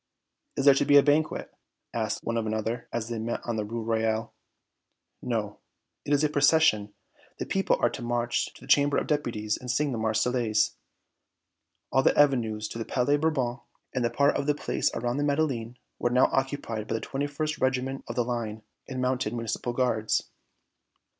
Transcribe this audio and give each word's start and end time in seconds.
"Is 0.57 0.65
there 0.65 0.73
to 0.73 0.83
be 0.83 0.97
a 0.97 1.03
banquet?" 1.03 1.53
asked 1.93 2.23
one 2.23 2.35
of 2.35 2.47
another, 2.47 2.89
as 2.91 3.07
they 3.09 3.19
met 3.19 3.39
on 3.43 3.55
the 3.55 3.63
Rue 3.63 3.83
Royale. 3.83 4.33
"No. 5.21 5.59
It 6.05 6.11
is 6.11 6.23
a 6.23 6.29
procession. 6.29 6.91
The 7.37 7.45
people 7.45 7.77
are 7.79 7.89
to 7.91 8.01
march 8.01 8.51
to 8.55 8.61
the 8.61 8.67
Chamber 8.67 8.97
of 8.97 9.05
Deputies 9.05 9.57
and 9.57 9.69
sing 9.69 9.91
the 9.91 9.99
Marseillaise." 9.99 10.75
All 11.91 12.01
the 12.01 12.17
avenues 12.17 12.67
to 12.69 12.79
the 12.79 12.85
Palais 12.85 13.17
Bourbon 13.17 13.59
and 13.93 14.11
part 14.11 14.35
of 14.37 14.47
the 14.47 14.55
Place 14.55 14.89
around 14.95 15.17
the 15.17 15.23
Madeleine 15.23 15.77
were 15.99 16.09
now 16.09 16.25
occupied 16.31 16.87
by 16.87 16.95
the 16.95 17.01
21st 17.01 17.61
Regiment 17.61 18.03
of 18.07 18.15
the 18.15 18.25
Line 18.25 18.63
and 18.89 19.03
mounted 19.03 19.33
Municipal 19.33 19.71
Guards. 19.71 20.31